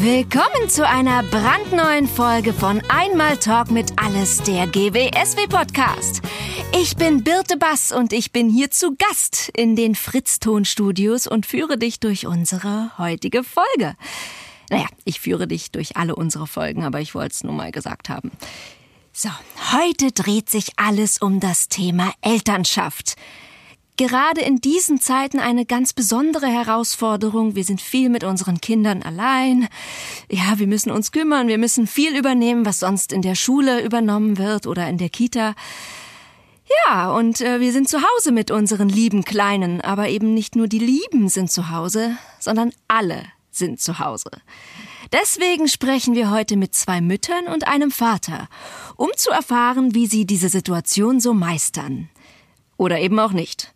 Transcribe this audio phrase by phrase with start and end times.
[0.00, 6.22] Willkommen zu einer brandneuen Folge von Einmal Talk mit Alles, der GWSW Podcast.
[6.72, 11.78] Ich bin Birte Bass und ich bin hier zu Gast in den Fritz-Ton-Studios und führe
[11.78, 13.96] dich durch unsere heutige Folge.
[14.70, 18.08] Naja, ich führe dich durch alle unsere Folgen, aber ich wollte es nur mal gesagt
[18.08, 18.30] haben.
[19.12, 19.30] So,
[19.72, 23.16] heute dreht sich alles um das Thema Elternschaft
[23.98, 27.54] gerade in diesen Zeiten eine ganz besondere Herausforderung.
[27.54, 29.68] Wir sind viel mit unseren Kindern allein.
[30.30, 34.38] Ja, wir müssen uns kümmern, wir müssen viel übernehmen, was sonst in der Schule übernommen
[34.38, 35.54] wird oder in der Kita.
[36.86, 40.68] Ja, und äh, wir sind zu Hause mit unseren lieben Kleinen, aber eben nicht nur
[40.68, 44.30] die Lieben sind zu Hause, sondern alle sind zu Hause.
[45.12, 48.48] Deswegen sprechen wir heute mit zwei Müttern und einem Vater,
[48.96, 52.10] um zu erfahren, wie sie diese Situation so meistern.
[52.78, 53.74] Oder eben auch nicht.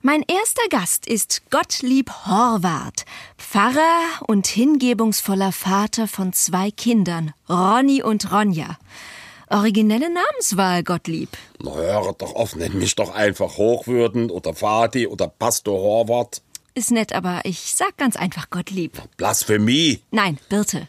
[0.00, 3.04] Mein erster Gast ist Gottlieb Horvath,
[3.38, 8.78] Pfarrer und hingebungsvoller Vater von zwei Kindern, Ronny und Ronja.
[9.48, 11.28] Originelle Namenswahl, Gottlieb.
[11.62, 16.40] Na, hör doch auf, nenn mich doch einfach Hochwürden oder Vati oder Pastor Horvath.
[16.74, 19.00] Ist nett, aber ich sag ganz einfach Gottlieb.
[19.18, 20.00] Blasphemie.
[20.10, 20.88] Nein, Birte.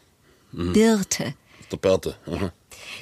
[0.54, 0.74] Mhm.
[0.74, 1.34] Birte.
[1.74, 2.16] Der Birte.
[2.28, 2.52] Aha.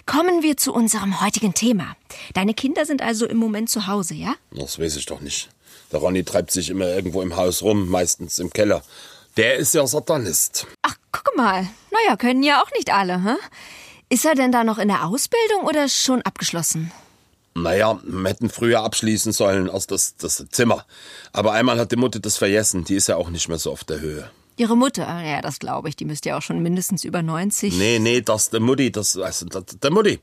[0.05, 1.97] Kommen wir zu unserem heutigen Thema.
[2.33, 4.36] Deine Kinder sind also im Moment zu Hause, ja?
[4.52, 5.50] Das weiß ich doch nicht.
[5.91, 8.81] Der Ronny treibt sich immer irgendwo im Haus rum, meistens im Keller.
[9.36, 10.67] Der ist ja Satanist.
[10.83, 11.67] Ach, guck mal.
[11.92, 13.36] Naja, können ja auch nicht alle, hä?
[14.08, 16.94] Ist er denn da noch in der Ausbildung oder schon abgeschlossen?
[17.53, 20.86] Naja, wir hätten früher abschließen sollen als das, das Zimmer.
[21.33, 22.86] Aber einmal hat die Mutter das vergessen.
[22.86, 24.31] Die ist ja auch nicht mehr so auf der Höhe.
[24.62, 25.23] Ihre Mutter?
[25.23, 25.95] Ja, das glaube ich.
[25.95, 27.76] Die müsste ja auch schon mindestens über 90.
[27.78, 28.92] Nee, nee, das der Mutti.
[28.92, 30.20] Das, also, das, der Mutti.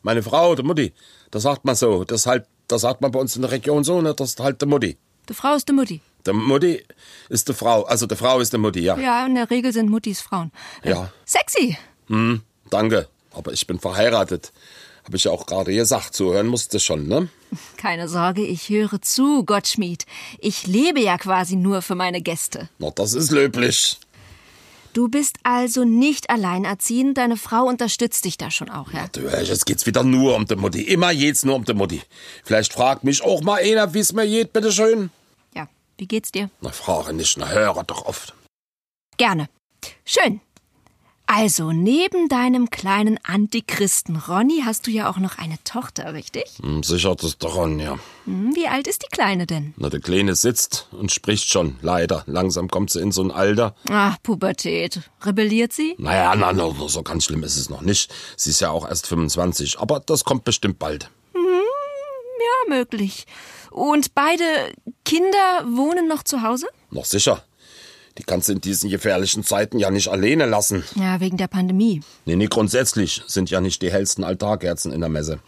[0.00, 0.94] Meine Frau, der Mutti.
[1.30, 2.02] Das sagt man so.
[2.04, 4.14] Das halt, das sagt man bei uns in der Region so, ne?
[4.14, 4.96] Das ist halt der Mutti.
[5.28, 6.00] Die Frau ist die Mutti.
[6.24, 6.82] Der Mutti
[7.28, 7.82] ist die Frau.
[7.82, 8.96] Also die Frau ist die Mutti, ja.
[8.96, 10.50] Ja, in der Regel sind Muttis Frauen.
[10.82, 11.12] Ja.
[11.26, 11.76] Sexy.
[12.08, 13.08] Hm, danke.
[13.32, 14.52] Aber ich bin verheiratet.
[15.04, 16.14] Habe ich ja auch gerade gesagt.
[16.14, 17.28] Zuhören musste schon, ne?
[17.76, 20.06] Keine Sorge, ich höre zu, Gottschmied.
[20.38, 22.68] Ich lebe ja quasi nur für meine Gäste.
[22.78, 23.98] Na, das ist löblich.
[24.92, 29.08] Du bist also nicht alleinerziehend, deine Frau unterstützt dich da schon auch, ja?
[29.08, 30.82] Du, jetzt geht's wieder nur um die Mutti.
[30.82, 32.02] Immer geht's nur um die Mutti.
[32.44, 35.10] Vielleicht fragt mich auch mal einer, wie's mir geht, bitteschön.
[35.54, 36.50] Ja, wie geht's dir?
[36.60, 38.34] Na, frage nicht, na, höre doch oft.
[39.16, 39.48] Gerne.
[40.04, 40.40] Schön.
[41.34, 46.44] Also, neben deinem kleinen Antichristen Ronny hast du ja auch noch eine Tochter, richtig?
[46.60, 47.98] Hm, sicher, das Ronny, ja.
[48.26, 49.72] Hm, wie alt ist die Kleine denn?
[49.78, 52.22] Na, der Kleine sitzt und spricht schon, leider.
[52.26, 53.74] Langsam kommt sie in so ein Alter.
[53.88, 55.08] Ach, Pubertät.
[55.22, 55.94] Rebelliert sie?
[55.96, 58.12] Naja, na, na, so ganz schlimm ist es noch nicht.
[58.36, 61.08] Sie ist ja auch erst 25, aber das kommt bestimmt bald.
[61.32, 63.26] Hm, ja, möglich.
[63.70, 64.44] Und beide
[65.06, 66.66] Kinder wohnen noch zu Hause?
[66.90, 67.42] Noch sicher.
[68.18, 70.84] Die kannst du in diesen gefährlichen Zeiten ja nicht alleine lassen.
[70.94, 72.02] Ja, wegen der Pandemie.
[72.26, 75.38] Nee, nee, grundsätzlich sind ja nicht die hellsten Altarkerzen in der Messe.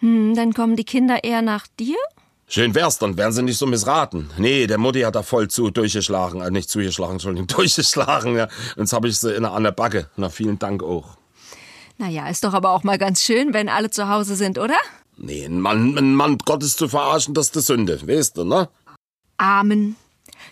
[0.00, 1.96] Hm, dann kommen die Kinder eher nach dir?
[2.48, 4.30] Schön wär's, dann wären sie nicht so missraten.
[4.36, 8.48] Nee, der Mutti hat da voll zu durchgeschlagen, äh, nicht zugeschlagen, Entschuldigung, durchgeschlagen, ja.
[8.76, 10.10] Jetzt habe ich sie in der Backe.
[10.16, 11.16] Na, vielen Dank auch.
[11.96, 14.76] Naja, ist doch aber auch mal ganz schön, wenn alle zu Hause sind, oder?
[15.16, 18.68] Nee, ein Mann, ein Mann Gottes zu verarschen, das ist die Sünde, weißt du, ne?
[19.38, 19.96] Amen.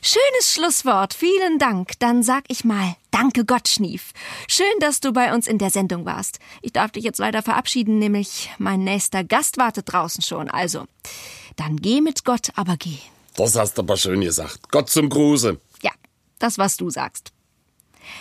[0.03, 1.93] Schönes Schlusswort, vielen Dank.
[1.99, 4.12] Dann sag ich mal, danke Gott, Schnief.
[4.49, 6.38] Schön, dass du bei uns in der Sendung warst.
[6.62, 10.49] Ich darf dich jetzt leider verabschieden, nämlich mein nächster Gast wartet draußen schon.
[10.49, 10.87] Also,
[11.56, 12.97] dann geh mit Gott, aber geh.
[13.37, 14.71] Das hast du aber schön gesagt.
[14.71, 15.61] Gott zum Gruße.
[15.83, 15.93] Ja,
[16.38, 17.32] das, was du sagst.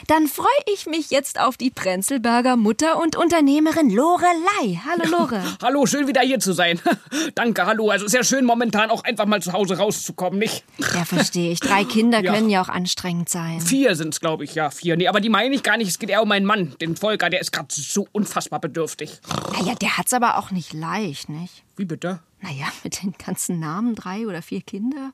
[0.08, 4.82] Dann freue ich mich jetzt auf die Prenzelberger Mutter und Unternehmerin Lorelei.
[4.86, 5.44] Hallo Lore.
[5.62, 6.80] hallo, schön wieder hier zu sein.
[7.36, 7.90] Danke, hallo.
[7.90, 10.64] Also ist ja schön momentan auch einfach mal zu Hause rauszukommen, nicht?
[10.96, 11.60] Ja, verstehe ich.
[11.60, 12.34] Drei Kinder ja.
[12.34, 13.62] können ja auch anstrengend sein.
[13.62, 14.98] Vier sind es, glaube ich, ja, vier.
[14.98, 15.88] Nee, aber die meine ich gar nicht.
[15.88, 17.30] Es geht eher um meinen Mann, den Volker.
[17.30, 19.20] Der ist gerade so unfassbar bedürftig.
[19.54, 21.64] Naja, der hat's aber auch nicht leicht, nicht?
[21.78, 22.20] Wie bitte?
[22.42, 25.12] Naja, mit den ganzen Namen, drei oder vier Kinder.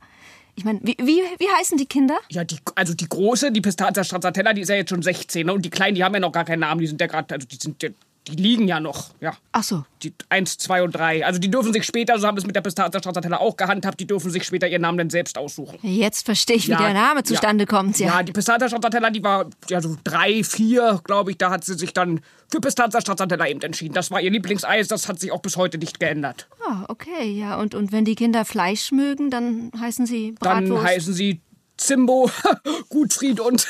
[0.55, 2.17] Ich meine, wie, wie, wie heißen die Kinder?
[2.29, 5.45] Ja, die, also die große, die Pistazia Stracciatella, die ist ja jetzt schon 16.
[5.45, 5.53] Ne?
[5.53, 6.79] Und die kleinen, die haben ja noch gar keinen Namen.
[6.79, 7.83] Die sind ja gerade, also die sind
[8.27, 9.33] die liegen ja noch, ja.
[9.51, 9.85] Ach so.
[10.01, 11.25] Die 1, 2 und 3.
[11.25, 13.99] Also die dürfen sich später, so haben wir es mit der Pistazia Stracciatella auch gehandhabt,
[13.99, 15.77] die dürfen sich später ihren Namen dann selbst aussuchen.
[15.83, 17.67] Jetzt verstehe ich, wie ja, der Name zustande ja.
[17.67, 17.99] kommt.
[17.99, 18.07] Ja.
[18.07, 21.75] ja, die Pistazia Stracciatella, die war ja so 3, 4, glaube ich, da hat sie
[21.75, 23.93] sich dann für Pistazia Stracciatella eben entschieden.
[23.93, 26.47] Das war ihr Lieblingseis, das hat sich auch bis heute nicht geändert.
[26.67, 27.57] Ah, okay, ja.
[27.59, 30.71] Und, und wenn die Kinder Fleisch mögen, dann heißen sie Bratwurst?
[30.71, 31.41] Dann heißen sie
[31.77, 32.29] Zimbo,
[32.89, 33.67] Gutfried und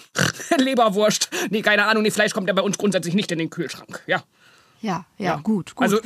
[0.58, 1.30] Leberwurst.
[1.50, 4.22] Nee, keine Ahnung, nee, Fleisch kommt ja bei uns grundsätzlich nicht in den Kühlschrank, ja.
[4.80, 5.82] Ja, ja, ja, gut, gut.
[5.82, 5.98] Also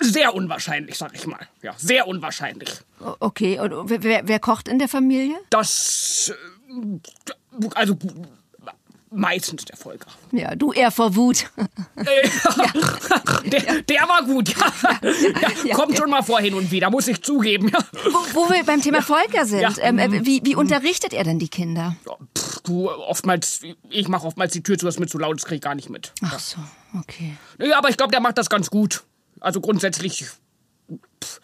[0.00, 1.46] sehr unwahrscheinlich, sag ich mal.
[1.60, 2.70] Ja, sehr unwahrscheinlich.
[3.20, 5.36] Okay, und wer, wer kocht in der Familie?
[5.50, 6.32] Das.
[7.74, 7.98] Also.
[9.14, 10.08] Meistens der Volker.
[10.32, 11.50] Ja, du eher vor Wut.
[11.96, 12.28] Äh,
[13.48, 14.66] der, der war gut, ja.
[15.64, 17.68] ja, kommt schon mal vor hin und wieder, muss ich zugeben.
[17.68, 17.78] Ja.
[18.10, 19.72] Wo, wo wir beim Thema Volker sind, Ja.
[19.80, 21.94] ähm, äh, wie, wie unterrichtet er denn die Kinder?
[22.36, 23.60] Pff, du, oftmals,
[23.90, 25.90] ich mache oftmals die Tür zu, das mir zu laut, das krieg ich gar nicht
[25.90, 26.12] mit.
[26.22, 26.58] Ach so,
[26.98, 27.36] okay.
[27.58, 29.02] Ja, aber ich glaube, der macht das ganz gut.
[29.40, 30.24] Also grundsätzlich.
[31.22, 31.40] Pff,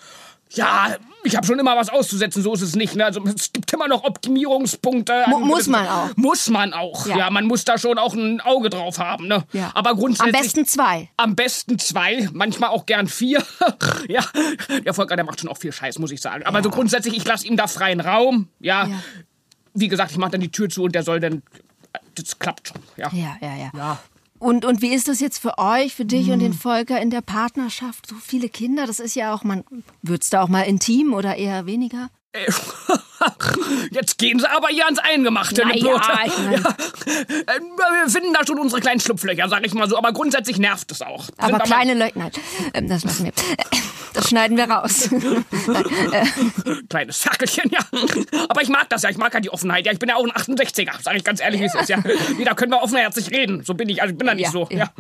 [0.59, 2.95] ja, ich habe schon immer was auszusetzen, so ist es nicht.
[2.97, 3.05] Ne?
[3.05, 5.25] Also es gibt immer noch Optimierungspunkte.
[5.29, 6.17] Mu- muss man auch.
[6.17, 7.07] Muss man auch.
[7.07, 7.17] Ja.
[7.19, 7.31] Ja.
[7.31, 9.27] man muss da schon auch ein Auge drauf haben.
[9.27, 9.45] Ne?
[9.53, 9.71] Ja.
[9.75, 10.33] Aber Am grundsätzlich.
[10.43, 11.09] besten zwei.
[11.17, 13.43] Am besten zwei, manchmal auch gern vier.
[14.09, 14.25] ja,
[14.85, 16.45] der Volker, der macht schon auch viel Scheiß, muss ich sagen.
[16.45, 18.49] Aber so grundsätzlich, ich lasse ihm da freien Raum.
[18.61, 18.87] Ja.
[18.87, 19.01] Ja.
[19.75, 21.43] Wie gesagt, ich mache dann die Tür zu und der soll dann.
[22.15, 22.83] Das klappt schon.
[22.97, 23.11] Ja.
[23.13, 23.99] Ja, ja, ja.
[24.39, 26.35] Und, und wie ist das jetzt für euch, für dich Hm.
[26.35, 28.07] und den Volker in der Partnerschaft?
[28.07, 29.65] So viele Kinder, das ist ja auch, man,
[30.03, 32.11] wird's da auch mal intim oder eher weniger?
[33.21, 36.59] Äh, Jetzt gehen sie aber hier ans Eingemachte, Na ne, ja, ich mein- Ja.
[37.47, 37.61] Äh,
[38.05, 39.97] Wir finden da schon unsere kleinen Schlupflöcher, sag ich mal so.
[39.97, 41.25] Aber grundsätzlich nervt es auch.
[41.25, 42.31] Sind Aber kleine Leute, nein,
[42.75, 43.33] ähm, das lassen wir.
[44.15, 45.09] Das schneiden wir raus.
[46.89, 47.81] Kleines Ferkelchen, ja.
[48.49, 49.87] Aber ich mag das ja, ich mag ja die Offenheit.
[49.87, 51.89] Ja, ich bin ja auch ein 68er, sag ich ganz ehrlich, wie es ist.
[51.89, 51.99] Ja.
[52.37, 53.63] Nee, da können wir offenherzig reden.
[53.65, 54.67] So bin ich, also ich bin da nicht so.
[54.71, 54.91] Ja.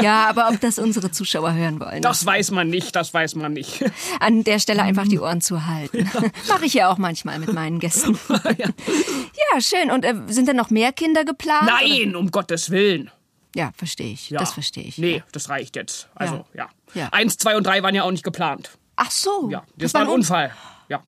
[0.00, 2.02] ja, aber ob das unsere Zuschauer hören wollen.
[2.02, 3.84] Das weiß man nicht, das weiß man nicht.
[4.20, 6.10] An der Stelle einfach die Ohren zu halten.
[6.48, 8.18] Mache ich ja auch manchmal mit meinen Gästen.
[8.28, 9.90] ja, schön.
[9.90, 11.66] Und äh, sind denn noch mehr Kinder geplant?
[11.66, 13.10] Nein, um Gottes Willen.
[13.54, 14.30] Ja, verstehe ich.
[14.30, 14.38] Ja.
[14.38, 14.98] Das verstehe ich.
[14.98, 16.08] Nee, das reicht jetzt.
[16.14, 16.68] Also, ja.
[16.94, 17.08] Ja.
[17.10, 18.70] Eins, zwei und drei waren ja auch nicht geplant.
[18.96, 19.48] Ach so.
[19.50, 20.52] Ja, das, war ein Unfall.
[20.88, 21.02] Ja.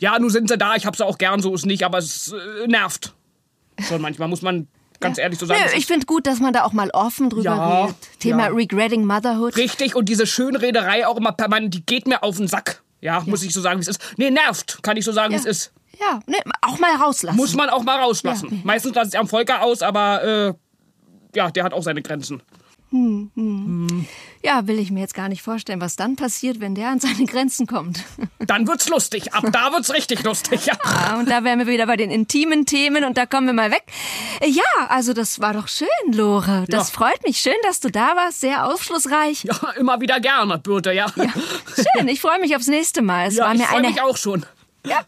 [0.00, 2.32] Ja, nun sind sie da, ich hab sie auch gern, so ist nicht, aber es
[2.32, 3.14] äh, nervt.
[3.88, 4.68] Schon manchmal, muss man
[5.00, 5.60] ganz ehrlich so sagen.
[5.64, 7.96] Nö, ich finde gut, dass man da auch mal offen drüber Ja, redet.
[8.18, 8.48] Thema ja.
[8.48, 9.56] Regretting Motherhood.
[9.56, 12.82] Richtig, und diese Schönrederei auch immer permanent, die geht mir auf den Sack.
[13.04, 14.00] Ja, muss ich so sagen, wie es ist.
[14.16, 15.74] Nee, nervt, kann ich so sagen, wie es ist.
[16.00, 17.36] Ja, ne, auch mal rauslassen.
[17.36, 18.62] Muss man auch mal rauslassen.
[18.64, 20.54] Meistens lasse ich am Volker aus, aber äh,
[21.36, 22.42] ja, der hat auch seine Grenzen.
[24.42, 27.24] Ja, will ich mir jetzt gar nicht vorstellen, was dann passiert, wenn der an seine
[27.26, 28.04] Grenzen kommt.
[28.38, 29.32] Dann wird's lustig.
[29.34, 30.66] Ab da wird's richtig lustig.
[30.66, 30.74] Ja.
[30.84, 33.70] Ah, und da wären wir wieder bei den intimen Themen und da kommen wir mal
[33.72, 33.82] weg.
[34.44, 36.66] Ja, also das war doch schön, Lore.
[36.68, 36.94] Das Ja.
[36.94, 37.38] freut mich.
[37.38, 38.40] Schön, dass du da warst.
[38.40, 39.44] Sehr aufschlussreich.
[39.44, 41.06] ja, immer wieder gerne, Birte, ja.
[41.16, 43.26] Schön, ich freue mich aufs nächste Mal.
[43.28, 44.46] Es Ja, war ich mir freue eine, mich auch schon.
[44.86, 45.00] ja,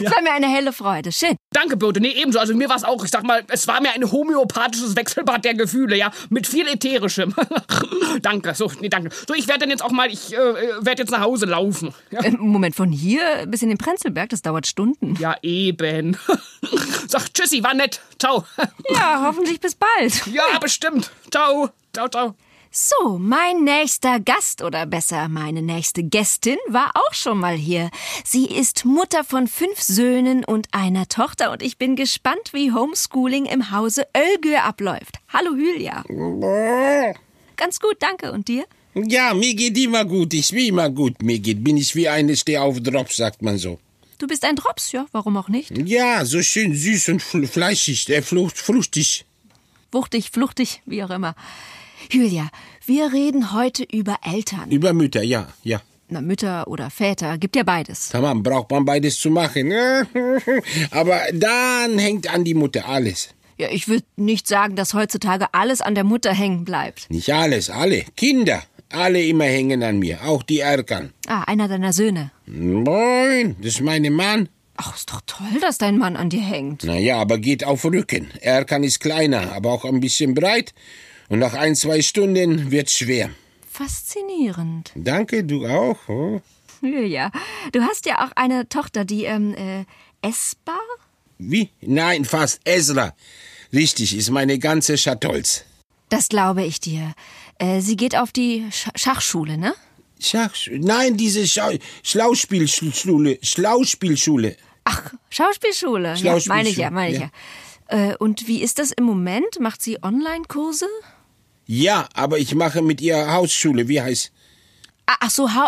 [0.00, 1.12] es war mir eine helle Freude.
[1.12, 1.36] Schön.
[1.52, 2.00] Danke, Birte.
[2.00, 2.38] Nee, ebenso.
[2.38, 5.54] Also mir war es auch, ich sag mal, es war mir ein homöopathisches Wechselbad der
[5.54, 6.10] Gefühle, ja.
[6.30, 7.34] Mit viel Ätherischem.
[8.22, 8.54] danke.
[8.54, 9.10] So, nee, danke.
[9.28, 10.36] So, ich werde dann jetzt auch mal, ich äh,
[10.80, 11.94] werde jetzt nach Hause laufen.
[12.10, 15.16] Ja, Ähm, Moment, von hier bis in den Prenzlberg, das dauert Stunden.
[15.20, 16.16] ja eben.
[17.08, 18.00] Sag Tschüssi, war nett.
[18.18, 18.44] Ciao.
[18.94, 20.26] Ja, hoffentlich bis bald.
[20.26, 21.10] ja, bestimmt.
[21.30, 21.70] Ciao.
[21.92, 22.34] Ciao, ciao.
[22.76, 27.88] So, mein nächster Gast oder besser meine nächste Gästin war auch schon mal hier.
[28.24, 33.44] Sie ist Mutter von fünf Söhnen und einer Tochter und ich bin gespannt, wie Homeschooling
[33.44, 35.18] im Hause Ölgür abläuft.
[35.32, 36.02] Hallo Hülya.
[37.54, 38.32] Ganz gut, danke.
[38.32, 38.64] Und dir?
[38.94, 40.34] Ja, mir geht immer gut.
[40.34, 41.22] Ich will immer gut.
[41.22, 43.78] Mir geht, bin ich wie eine Steh auf Drops, sagt man so.
[44.18, 45.70] Du bist ein Drops, ja, warum auch nicht?
[45.78, 49.24] Ja, so schön süß und fl fleischig, äh, flucht, fruchtig.
[49.92, 51.36] Wuchtig, fluchtig, wie auch immer.
[52.10, 52.48] Hülya,
[52.86, 54.70] wir reden heute über Eltern.
[54.70, 55.80] Über Mütter, ja, ja.
[56.08, 58.10] Na, Mütter oder Väter, gibt ja beides.
[58.10, 59.72] Tamam, braucht man beides zu machen.
[60.90, 63.30] Aber dann hängt an die Mutter alles.
[63.56, 67.08] Ja, ich würde nicht sagen, dass heutzutage alles an der Mutter hängen bleibt.
[67.10, 68.04] Nicht alles, alle.
[68.16, 70.24] Kinder, alle immer hängen an mir.
[70.24, 71.12] Auch die Erkan.
[71.26, 72.32] Ah, einer deiner Söhne.
[72.46, 74.48] Moin, das ist mein Mann.
[74.76, 76.84] Ach, ist doch toll, dass dein Mann an dir hängt.
[76.84, 78.30] Naja, aber geht auf Rücken.
[78.40, 80.74] Erkan ist kleiner, aber auch ein bisschen breit.
[81.28, 83.30] Und nach ein, zwei Stunden wird's schwer.
[83.70, 84.92] Faszinierend.
[84.94, 86.08] Danke, du auch.
[86.08, 86.40] Oh.
[86.82, 87.30] Ja,
[87.72, 89.86] du hast ja auch eine Tochter, die, ähm, äh,
[90.20, 90.82] essbar?
[91.38, 91.70] Wie?
[91.80, 93.14] Nein, fast Ezra.
[93.72, 95.64] Richtig, ist meine ganze Schatolz.
[96.10, 97.14] Das glaube ich dir.
[97.58, 99.74] Äh, sie geht auf die Sch Schachschule, ne?
[100.20, 101.70] Schach, nein, diese Schau
[102.02, 103.38] Schlauspielschule.
[103.42, 104.56] Schlauspielschule.
[104.84, 106.08] Ach, Schauspielschule.
[106.10, 107.30] Ja, Schauspielschule, meine ich ja, meine ich ja.
[107.88, 109.60] Äh, und wie ist das im Moment?
[109.60, 110.86] Macht sie Online-Kurse?
[111.66, 113.88] Ja, aber ich mache mit ihr Hausschule.
[113.88, 114.30] Wie heißt?
[115.06, 115.66] Ah, Ach so, Hau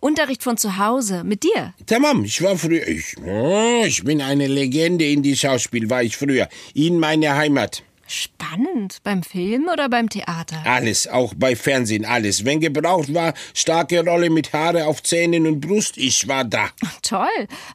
[0.00, 1.24] Unterricht von zu Hause.
[1.24, 1.74] Mit dir?
[1.86, 2.86] Tamam, ich war früher.
[2.86, 6.48] Ich, oh, ich bin eine Legende in die Schauspiel, war ich früher.
[6.74, 7.82] In meiner Heimat.
[8.08, 8.98] Spannend.
[9.02, 10.62] Beim Film oder beim Theater?
[10.64, 12.44] Alles, auch bei Fernsehen, alles.
[12.44, 16.70] Wenn gebraucht war, starke Rolle mit Haare auf Zähnen und Brust, ich war da.
[17.02, 17.26] Toll.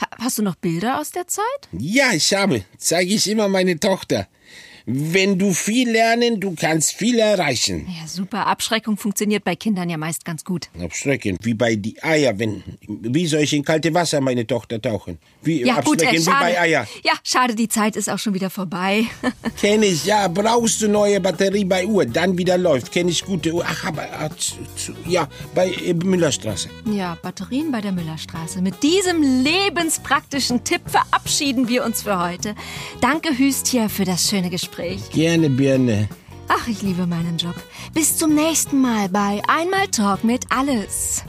[0.02, 1.44] Ha hast du noch Bilder aus der Zeit?
[1.78, 2.64] Ja, ich habe.
[2.78, 4.28] Zeige ich immer meine Tochter.
[4.94, 7.88] Wenn du viel lernen, du kannst viel erreichen.
[7.88, 8.48] Ja, super.
[8.48, 10.70] Abschreckung funktioniert bei Kindern ja meist ganz gut.
[10.82, 15.18] Abschrecken, wie bei die Eier, wenn, wie soll ich in kalte Wasser meine Tochter tauchen?
[15.44, 16.40] Wie Ja, gut, abschrecken, äh, wie schade.
[16.46, 16.88] bei Eier.
[17.04, 19.06] Ja, schade, die Zeit ist auch schon wieder vorbei.
[19.62, 22.92] Kenn ich, ja, brauchst du neue Batterie bei Uhr, dann wieder läuft.
[22.92, 23.64] Kenn ich gute Uhr.
[23.66, 24.08] Ach, aber,
[24.76, 26.70] zu, ja, bei äh, Müllerstraße.
[26.86, 28.62] ja, Batterien bei der Müllerstraße.
[28.62, 32.56] Mit diesem lebenspraktischen Tipp verabschieden wir uns für heute.
[33.00, 34.50] Danke, Hüstje, für das schöne
[34.82, 35.10] Gespräch.
[35.12, 36.10] Gerne, Birne.
[36.48, 37.56] Ach, ich liebe meinen Job.
[37.94, 41.24] Bis zum nächsten Mal bei Einmal Talk mit Alles.